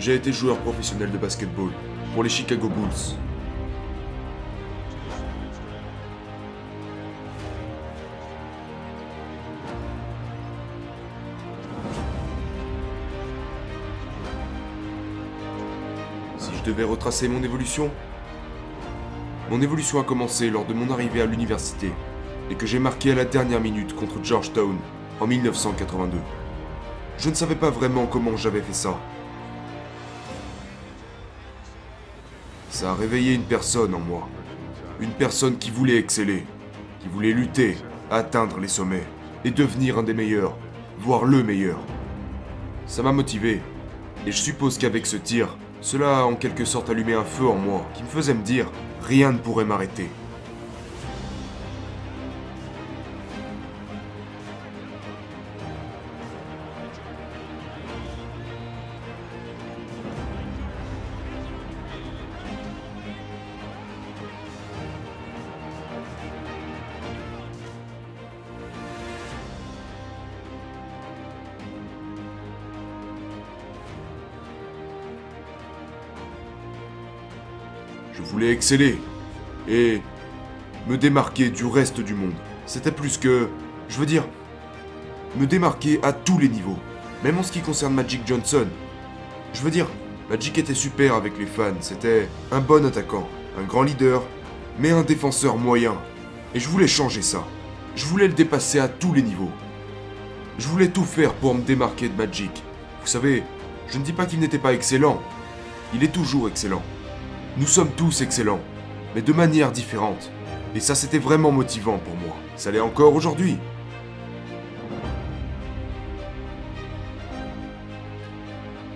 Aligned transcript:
J'ai 0.00 0.14
été 0.14 0.32
joueur 0.32 0.56
professionnel 0.56 1.12
de 1.12 1.18
basketball 1.18 1.68
pour 2.14 2.22
les 2.22 2.30
Chicago 2.30 2.70
Bulls. 2.70 3.18
Si 16.38 16.50
je 16.56 16.64
devais 16.64 16.84
retracer 16.84 17.28
mon 17.28 17.42
évolution, 17.42 17.90
mon 19.50 19.60
évolution 19.60 20.00
a 20.00 20.04
commencé 20.04 20.48
lors 20.48 20.64
de 20.64 20.72
mon 20.72 20.90
arrivée 20.90 21.20
à 21.20 21.26
l'université 21.26 21.92
et 22.50 22.54
que 22.54 22.64
j'ai 22.64 22.78
marqué 22.78 23.12
à 23.12 23.16
la 23.16 23.26
dernière 23.26 23.60
minute 23.60 23.94
contre 23.94 24.24
Georgetown 24.24 24.78
en 25.20 25.26
1982. 25.26 26.16
Je 27.18 27.28
ne 27.28 27.34
savais 27.34 27.54
pas 27.54 27.68
vraiment 27.68 28.06
comment 28.06 28.34
j'avais 28.38 28.62
fait 28.62 28.72
ça. 28.72 28.98
Ça 32.80 32.92
a 32.92 32.94
réveillé 32.94 33.34
une 33.34 33.42
personne 33.42 33.94
en 33.94 33.98
moi. 33.98 34.26
Une 35.00 35.10
personne 35.10 35.58
qui 35.58 35.70
voulait 35.70 35.98
exceller, 35.98 36.46
qui 37.00 37.08
voulait 37.08 37.34
lutter, 37.34 37.76
atteindre 38.10 38.58
les 38.58 38.68
sommets 38.68 39.06
et 39.44 39.50
devenir 39.50 39.98
un 39.98 40.02
des 40.02 40.14
meilleurs, 40.14 40.56
voire 40.98 41.26
le 41.26 41.42
meilleur. 41.42 41.78
Ça 42.86 43.02
m'a 43.02 43.12
motivé. 43.12 43.60
Et 44.26 44.32
je 44.32 44.38
suppose 44.38 44.78
qu'avec 44.78 45.04
ce 45.04 45.18
tir, 45.18 45.58
cela 45.82 46.20
a 46.20 46.22
en 46.22 46.34
quelque 46.34 46.64
sorte 46.64 46.88
allumé 46.88 47.12
un 47.12 47.22
feu 47.22 47.46
en 47.46 47.56
moi 47.56 47.86
qui 47.92 48.02
me 48.02 48.08
faisait 48.08 48.32
me 48.32 48.42
dire 48.42 48.72
rien 49.02 49.32
ne 49.32 49.38
pourrait 49.38 49.66
m'arrêter. 49.66 50.08
Je 78.24 78.30
voulais 78.30 78.52
exceller 78.52 78.98
et 79.68 80.00
me 80.88 80.96
démarquer 80.96 81.50
du 81.50 81.64
reste 81.64 82.00
du 82.00 82.14
monde. 82.14 82.34
C'était 82.66 82.92
plus 82.92 83.18
que, 83.18 83.48
je 83.88 83.98
veux 83.98 84.06
dire, 84.06 84.24
me 85.36 85.46
démarquer 85.46 86.00
à 86.02 86.12
tous 86.12 86.38
les 86.38 86.48
niveaux, 86.48 86.78
même 87.24 87.38
en 87.38 87.42
ce 87.42 87.52
qui 87.52 87.60
concerne 87.60 87.94
Magic 87.94 88.22
Johnson. 88.26 88.66
Je 89.52 89.60
veux 89.62 89.70
dire, 89.70 89.86
Magic 90.28 90.58
était 90.58 90.74
super 90.74 91.14
avec 91.14 91.38
les 91.38 91.46
fans, 91.46 91.74
c'était 91.80 92.28
un 92.52 92.60
bon 92.60 92.84
attaquant, 92.84 93.28
un 93.58 93.64
grand 93.64 93.82
leader, 93.82 94.22
mais 94.78 94.90
un 94.90 95.02
défenseur 95.02 95.56
moyen. 95.56 95.94
Et 96.54 96.60
je 96.60 96.68
voulais 96.68 96.88
changer 96.88 97.22
ça. 97.22 97.44
Je 97.96 98.04
voulais 98.06 98.28
le 98.28 98.34
dépasser 98.34 98.78
à 98.78 98.88
tous 98.88 99.12
les 99.12 99.22
niveaux. 99.22 99.50
Je 100.58 100.68
voulais 100.68 100.88
tout 100.88 101.04
faire 101.04 101.32
pour 101.34 101.54
me 101.54 101.62
démarquer 101.62 102.08
de 102.08 102.16
Magic. 102.16 102.62
Vous 103.00 103.06
savez, 103.06 103.42
je 103.88 103.98
ne 103.98 104.04
dis 104.04 104.12
pas 104.12 104.26
qu'il 104.26 104.40
n'était 104.40 104.58
pas 104.58 104.72
excellent. 104.72 105.20
Il 105.94 106.04
est 106.04 106.12
toujours 106.12 106.48
excellent. 106.48 106.82
Nous 107.56 107.66
sommes 107.66 107.90
tous 107.90 108.22
excellents, 108.22 108.60
mais 109.14 109.22
de 109.22 109.32
manière 109.32 109.72
différente. 109.72 110.30
Et 110.74 110.80
ça, 110.80 110.94
c'était 110.94 111.18
vraiment 111.18 111.50
motivant 111.50 111.98
pour 111.98 112.14
moi. 112.14 112.36
Ça 112.56 112.70
l'est 112.70 112.80
encore 112.80 113.14
aujourd'hui. 113.14 113.58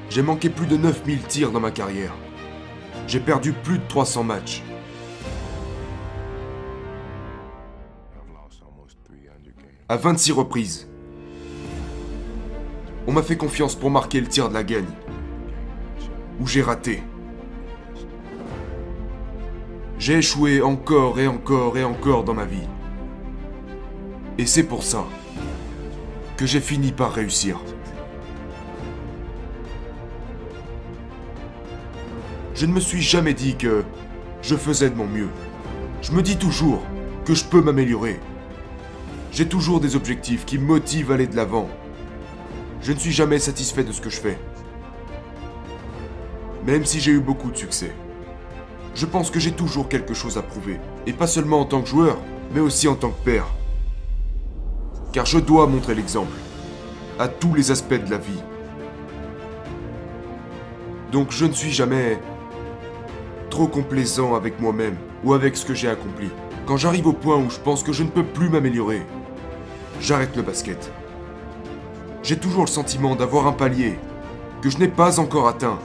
J'ai 0.09 0.23
manqué 0.23 0.49
plus 0.49 0.67
de 0.67 0.77
9000 0.77 1.23
tirs 1.23 1.51
dans 1.51 1.59
ma 1.59 1.73
carrière. 1.73 2.13
J'ai 3.09 3.19
perdu 3.19 3.53
plus 3.53 3.79
de 3.79 3.85
300 3.89 4.23
matchs. 4.23 4.63
À 9.89 9.97
26 9.97 10.33
reprises. 10.33 10.89
On 13.09 13.13
m'a 13.13 13.23
fait 13.23 13.37
confiance 13.37 13.75
pour 13.75 13.91
marquer 13.91 14.21
le 14.21 14.29
tir 14.29 14.49
de 14.49 14.55
la 14.55 14.63
gagne. 14.63 14.87
Où 16.41 16.47
j'ai 16.47 16.63
raté. 16.63 17.03
J'ai 20.05 20.19
échoué 20.19 20.61
encore 20.61 21.19
et 21.19 21.27
encore 21.27 21.79
et 21.79 21.83
encore 21.83 22.25
dans 22.25 22.35
ma 22.35 22.45
vie. 22.45 22.69
Et 24.37 24.45
c'est 24.45 24.65
pour 24.65 24.83
ça 24.83 25.07
que 26.37 26.45
j'ai 26.45 26.61
fini 26.61 26.93
par 26.93 27.11
réussir. 27.11 27.59
Je 32.55 32.67
ne 32.67 32.73
me 32.73 32.81
suis 32.81 33.01
jamais 33.01 33.33
dit 33.33 33.57
que 33.57 33.83
je 34.43 34.57
faisais 34.57 34.91
de 34.91 34.95
mon 34.95 35.07
mieux. 35.07 35.31
Je 36.03 36.13
me 36.13 36.21
dis 36.21 36.37
toujours 36.37 36.83
que 37.25 37.35
je 37.35 37.47
peux 37.47 37.63
m'améliorer. 37.63 38.21
J'ai 39.33 39.49
toujours 39.49 39.81
des 39.81 39.97
objectifs 39.97 40.45
qui 40.45 40.59
me 40.59 40.67
motivent 40.67 41.13
à 41.13 41.15
aller 41.15 41.29
de 41.29 41.37
l'avant. 41.37 41.71
Je 42.83 42.93
ne 42.93 42.99
suis 42.99 43.13
jamais 43.13 43.39
satisfait 43.39 43.85
de 43.85 43.93
ce 43.93 44.03
que 44.03 44.11
je 44.11 44.21
fais. 44.21 44.39
Même 46.67 46.85
si 46.85 47.01
j'ai 47.01 47.13
eu 47.13 47.21
beaucoup 47.21 47.51
de 47.51 47.57
succès 47.57 47.95
je 48.95 49.07
pense 49.07 49.31
que 49.31 49.41
j'ai 49.41 49.53
toujours 49.53 49.89
quelque 49.89 50.15
chose 50.15 50.39
à 50.39 50.43
prouver. 50.43 50.79
Et 51.07 51.13
pas 51.13 51.27
seulement 51.27 51.61
en 51.61 51.65
tant 51.65 51.83
que 51.83 51.89
joueur, 51.89 52.17
mais 52.53 52.61
aussi 52.61 52.87
en 52.87 52.95
tant 52.95 53.11
que 53.11 53.25
père. 53.25 53.47
Car 55.13 55.27
je 55.27 55.39
dois 55.39 55.67
montrer 55.67 55.95
l'exemple. 55.95 56.37
À 57.19 57.29
tous 57.29 57.55
les 57.55 57.71
aspects 57.71 57.95
de 57.95 58.11
la 58.11 58.19
vie. 58.19 58.43
Donc 61.13 61.31
je 61.31 61.45
ne 61.45 61.53
suis 61.53 61.73
jamais 61.73 62.19
trop 63.51 63.69
complaisant 63.69 64.35
avec 64.35 64.61
moi-même 64.61 64.97
ou 65.23 65.33
avec 65.33 65.57
ce 65.57 65.65
que 65.65 65.75
j'ai 65.75 65.89
accompli. 65.89 66.29
Quand 66.67 66.77
j'arrive 66.77 67.07
au 67.07 67.13
point 67.13 67.37
où 67.37 67.51
je 67.51 67.61
pense 67.61 67.83
que 67.83 67.93
je 67.93 68.03
ne 68.03 68.09
peux 68.09 68.25
plus 68.25 68.49
m'améliorer, 68.49 69.03
j'arrête 70.01 70.35
le 70.35 70.43
basket. 70.43 70.91
J'ai 72.23 72.37
toujours 72.37 72.65
le 72.65 72.71
sentiment 72.71 73.15
d'avoir 73.15 73.47
un 73.47 73.53
palier 73.53 73.99
que 74.63 74.71
je 74.71 74.79
n'ai 74.79 74.89
pas 74.89 75.21
encore 75.21 75.47
atteint 75.47 75.79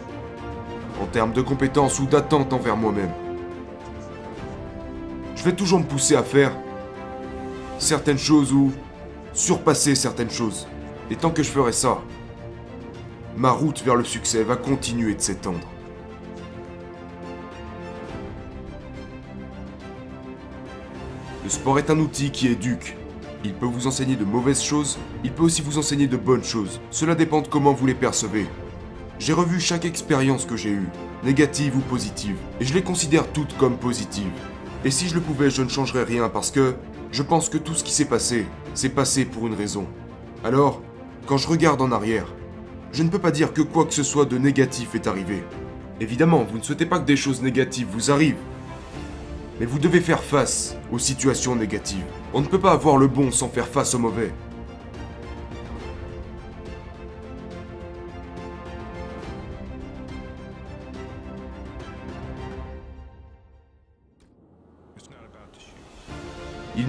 en 1.01 1.05
termes 1.05 1.33
de 1.33 1.41
compétences 1.41 1.99
ou 1.99 2.05
d'attente 2.05 2.53
envers 2.53 2.77
moi-même. 2.77 3.11
Je 5.35 5.43
vais 5.43 5.53
toujours 5.53 5.79
me 5.79 5.85
pousser 5.85 6.15
à 6.15 6.23
faire 6.23 6.51
certaines 7.77 8.17
choses 8.17 8.51
ou 8.51 8.71
surpasser 9.33 9.95
certaines 9.95 10.29
choses. 10.29 10.67
Et 11.09 11.15
tant 11.15 11.31
que 11.31 11.43
je 11.43 11.49
ferai 11.49 11.71
ça, 11.71 11.99
ma 13.37 13.51
route 13.51 13.81
vers 13.83 13.95
le 13.95 14.03
succès 14.03 14.43
va 14.43 14.57
continuer 14.57 15.15
de 15.15 15.21
s'étendre. 15.21 15.65
Le 21.43 21.49
sport 21.49 21.79
est 21.79 21.89
un 21.89 21.97
outil 21.97 22.31
qui 22.31 22.47
éduque. 22.47 22.95
Il 23.45 23.53
peut 23.53 23.65
vous 23.65 23.87
enseigner 23.87 24.17
de 24.17 24.25
mauvaises 24.25 24.61
choses, 24.61 24.99
il 25.23 25.31
peut 25.31 25.43
aussi 25.43 25.61
vous 25.61 25.77
enseigner 25.77 26.07
de 26.07 26.17
bonnes 26.17 26.43
choses. 26.43 26.81
Cela 26.91 27.15
dépend 27.15 27.41
de 27.41 27.47
comment 27.47 27.73
vous 27.73 27.87
les 27.87 27.95
percevez. 27.95 28.45
J'ai 29.19 29.33
revu 29.33 29.59
chaque 29.59 29.83
expérience 29.83 30.45
que 30.45 30.55
j'ai 30.55 30.69
eue, 30.69 30.87
négative 31.25 31.75
ou 31.75 31.81
positive, 31.81 32.37
et 32.61 32.65
je 32.65 32.73
les 32.73 32.81
considère 32.81 33.27
toutes 33.27 33.57
comme 33.57 33.77
positives. 33.77 34.31
Et 34.85 34.91
si 34.91 35.09
je 35.09 35.15
le 35.15 35.19
pouvais, 35.19 35.49
je 35.49 35.61
ne 35.61 35.67
changerais 35.67 36.05
rien 36.05 36.29
parce 36.29 36.51
que 36.51 36.75
je 37.11 37.21
pense 37.21 37.49
que 37.49 37.57
tout 37.57 37.73
ce 37.73 37.83
qui 37.83 37.91
s'est 37.91 38.05
passé, 38.05 38.45
s'est 38.73 38.87
passé 38.87 39.25
pour 39.25 39.45
une 39.45 39.55
raison. 39.55 39.87
Alors, 40.45 40.81
quand 41.25 41.35
je 41.35 41.49
regarde 41.49 41.81
en 41.81 41.91
arrière, 41.91 42.27
je 42.93 43.03
ne 43.03 43.09
peux 43.09 43.19
pas 43.19 43.31
dire 43.31 43.51
que 43.51 43.61
quoi 43.61 43.83
que 43.83 43.93
ce 43.93 44.03
soit 44.03 44.23
de 44.23 44.37
négatif 44.37 44.95
est 44.95 45.05
arrivé. 45.05 45.43
Évidemment, 45.99 46.47
vous 46.49 46.57
ne 46.57 46.63
souhaitez 46.63 46.85
pas 46.85 46.99
que 46.99 47.05
des 47.05 47.17
choses 47.17 47.41
négatives 47.41 47.87
vous 47.91 48.11
arrivent. 48.11 48.37
Mais 49.59 49.65
vous 49.65 49.79
devez 49.79 49.99
faire 49.99 50.23
face 50.23 50.77
aux 50.93 50.99
situations 50.99 51.57
négatives. 51.57 52.05
On 52.33 52.39
ne 52.39 52.47
peut 52.47 52.57
pas 52.57 52.71
avoir 52.71 52.95
le 52.95 53.07
bon 53.07 53.31
sans 53.31 53.49
faire 53.49 53.67
face 53.67 53.93
au 53.93 53.99
mauvais. 53.99 54.31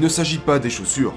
Il 0.00 0.04
ne 0.04 0.08
s'agit 0.08 0.38
pas 0.38 0.58
des 0.58 0.70
chaussures. 0.70 1.12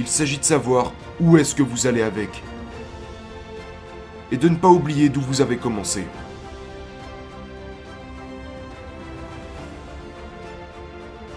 Il 0.00 0.08
s'agit 0.08 0.38
de 0.38 0.42
savoir 0.42 0.92
où 1.20 1.36
est-ce 1.36 1.54
que 1.54 1.62
vous 1.62 1.86
allez 1.86 2.02
avec. 2.02 2.42
Et 4.32 4.36
de 4.36 4.48
ne 4.48 4.56
pas 4.56 4.66
oublier 4.66 5.08
d'où 5.08 5.20
vous 5.20 5.40
avez 5.40 5.58
commencé. 5.58 6.04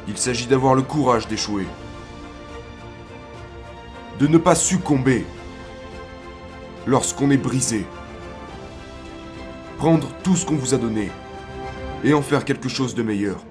Il 0.07 0.17
s'agit 0.17 0.47
d'avoir 0.47 0.73
le 0.73 0.81
courage 0.81 1.27
d'échouer. 1.27 1.67
De 4.17 4.25
ne 4.25 4.39
pas 4.39 4.55
succomber 4.55 5.27
lorsqu'on 6.87 7.29
est 7.29 7.37
brisé. 7.37 7.85
Prendre 9.77 10.09
tout 10.23 10.35
ce 10.35 10.43
qu'on 10.43 10.55
vous 10.55 10.73
a 10.73 10.77
donné 10.77 11.11
et 12.03 12.15
en 12.15 12.23
faire 12.23 12.45
quelque 12.45 12.67
chose 12.67 12.95
de 12.95 13.03
meilleur. 13.03 13.45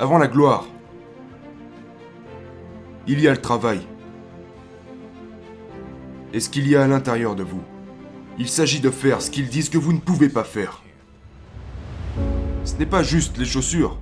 Avant 0.00 0.18
la 0.18 0.28
gloire, 0.28 0.64
il 3.08 3.18
y 3.20 3.26
a 3.26 3.32
le 3.32 3.40
travail. 3.40 3.80
est 6.32 6.38
ce 6.38 6.48
qu'il 6.48 6.68
y 6.68 6.76
a 6.76 6.84
à 6.84 6.86
l'intérieur 6.86 7.34
de 7.34 7.42
vous. 7.42 7.62
Il 8.38 8.48
s'agit 8.48 8.78
de 8.78 8.90
faire 8.90 9.20
ce 9.20 9.28
qu'ils 9.28 9.48
disent 9.48 9.70
que 9.70 9.78
vous 9.78 9.92
ne 9.92 9.98
pouvez 9.98 10.28
pas 10.28 10.44
faire. 10.44 10.84
Ce 12.64 12.76
n'est 12.76 12.86
pas 12.86 13.02
juste 13.02 13.38
les 13.38 13.44
chaussures. 13.44 13.98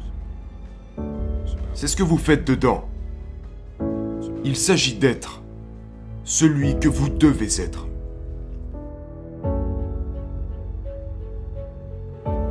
C'est 1.72 1.86
ce 1.86 1.96
que 1.96 2.02
vous 2.02 2.18
faites 2.18 2.46
dedans. 2.46 2.90
Il 4.44 4.56
s'agit 4.56 4.96
d'être 4.96 5.40
celui 6.24 6.78
que 6.78 6.88
vous 6.88 7.08
devez 7.08 7.62
être. 7.62 7.86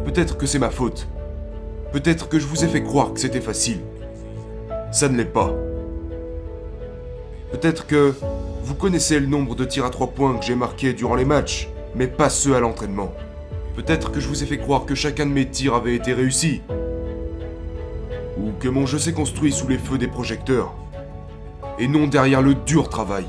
Peut-être 0.04 0.36
que 0.36 0.48
c'est 0.48 0.58
ma 0.58 0.72
faute. 0.72 1.08
Peut-être 1.96 2.28
que 2.28 2.40
je 2.40 2.46
vous 2.46 2.66
ai 2.66 2.68
fait 2.68 2.84
croire 2.84 3.14
que 3.14 3.22
c'était 3.22 3.40
facile. 3.40 3.80
Ça 4.92 5.08
ne 5.08 5.16
l'est 5.16 5.24
pas. 5.24 5.54
Peut-être 7.54 7.88
que 7.88 8.14
vous 8.64 8.76
connaissez 8.76 9.18
le 9.18 9.28
nombre 9.28 9.56
de 9.56 9.64
tirs 9.64 9.86
à 9.86 9.90
trois 9.90 10.08
points 10.08 10.38
que 10.38 10.44
j'ai 10.44 10.56
marqués 10.56 10.92
durant 10.92 11.16
les 11.16 11.24
matchs, 11.24 11.70
mais 11.96 12.08
pas 12.08 12.30
ceux 12.30 12.54
à 12.54 12.60
l'entraînement. 12.60 13.14
Peut-être 13.78 14.12
que 14.12 14.20
je 14.20 14.28
vous 14.28 14.44
ai 14.44 14.46
fait 14.46 14.58
croire 14.58 14.86
que 14.86 14.94
chacun 14.94 15.26
de 15.26 15.32
mes 15.32 15.48
tirs 15.48 15.74
avait 15.74 15.96
été 15.96 16.12
réussi. 16.12 16.62
Ou 18.38 18.52
que 18.60 18.68
mon 18.68 18.86
jeu 18.86 19.00
s'est 19.00 19.14
construit 19.14 19.54
sous 19.54 19.70
les 19.70 19.78
feux 19.78 19.98
des 19.98 20.10
projecteurs. 20.10 20.74
Et 21.80 21.88
non 21.88 22.08
derrière 22.08 22.42
le 22.42 22.56
dur 22.56 22.90
travail. 22.90 23.24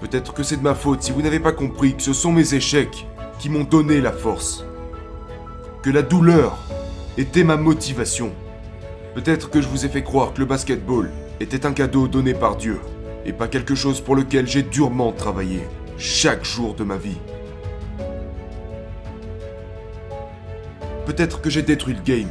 Peut-être 0.00 0.32
que 0.32 0.42
c'est 0.42 0.56
de 0.56 0.62
ma 0.62 0.74
faute 0.74 1.02
si 1.02 1.12
vous 1.12 1.20
n'avez 1.20 1.38
pas 1.38 1.52
compris 1.52 1.94
que 1.94 2.02
ce 2.02 2.14
sont 2.14 2.32
mes 2.32 2.54
échecs 2.54 3.06
qui 3.38 3.50
m'ont 3.50 3.64
donné 3.64 4.00
la 4.00 4.12
force. 4.12 4.64
Que 5.82 5.90
la 5.90 6.00
douleur 6.00 6.56
était 7.16 7.44
ma 7.44 7.56
motivation. 7.56 8.32
Peut-être 9.14 9.48
que 9.48 9.60
je 9.60 9.68
vous 9.68 9.86
ai 9.86 9.88
fait 9.88 10.02
croire 10.02 10.34
que 10.34 10.40
le 10.40 10.46
basketball 10.46 11.10
était 11.38 11.66
un 11.66 11.72
cadeau 11.72 12.08
donné 12.08 12.34
par 12.34 12.56
Dieu 12.56 12.80
et 13.24 13.32
pas 13.32 13.48
quelque 13.48 13.74
chose 13.74 14.00
pour 14.00 14.16
lequel 14.16 14.48
j'ai 14.48 14.62
durement 14.62 15.12
travaillé 15.12 15.60
chaque 15.96 16.44
jour 16.44 16.74
de 16.74 16.82
ma 16.82 16.96
vie. 16.96 17.18
Peut-être 21.06 21.40
que 21.40 21.50
j'ai 21.50 21.62
détruit 21.62 21.94
le 21.94 22.02
game. 22.02 22.28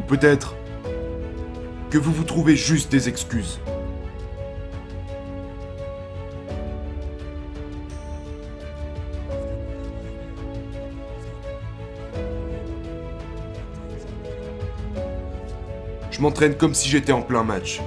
Ou 0.00 0.02
peut-être 0.04 0.54
que 1.90 1.98
vous 1.98 2.12
vous 2.12 2.24
trouvez 2.24 2.56
juste 2.56 2.90
des 2.90 3.08
excuses. 3.08 3.60
M'entraîne 16.22 16.54
comme 16.54 16.72
si 16.72 16.88
j'étais 16.88 17.12
en 17.12 17.20
plein 17.20 17.42
match. 17.42 17.80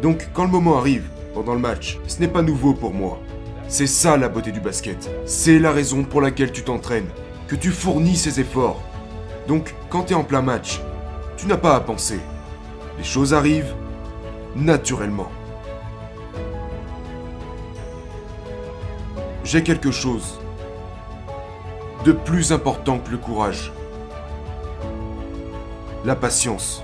Donc 0.00 0.28
quand 0.32 0.44
le 0.44 0.50
moment 0.50 0.78
arrive, 0.78 1.08
pendant 1.34 1.52
le 1.52 1.60
match, 1.60 1.98
ce 2.06 2.18
n'est 2.18 2.28
pas 2.28 2.40
nouveau 2.40 2.72
pour 2.72 2.94
moi. 2.94 3.20
C'est 3.68 3.86
ça 3.86 4.16
la 4.16 4.28
beauté 4.28 4.52
du 4.52 4.60
basket. 4.60 5.10
C'est 5.26 5.58
la 5.58 5.70
raison 5.70 6.02
pour 6.02 6.22
laquelle 6.22 6.50
tu 6.50 6.62
t'entraînes, 6.62 7.10
que 7.46 7.56
tu 7.56 7.70
fournis 7.70 8.16
ces 8.16 8.40
efforts. 8.40 8.80
Donc 9.48 9.74
quand 9.90 10.04
tu 10.04 10.12
es 10.14 10.16
en 10.16 10.24
plein 10.24 10.40
match, 10.40 10.80
tu 11.36 11.46
n'as 11.46 11.58
pas 11.58 11.76
à 11.76 11.80
penser. 11.80 12.20
Les 12.96 13.04
choses 13.04 13.34
arrivent 13.34 13.74
naturellement. 14.56 15.30
J'ai 19.44 19.62
quelque 19.62 19.90
chose 19.90 20.40
de 22.04 22.12
plus 22.12 22.52
important 22.52 22.98
que 22.98 23.10
le 23.10 23.18
courage. 23.18 23.72
La 26.04 26.14
patience. 26.14 26.83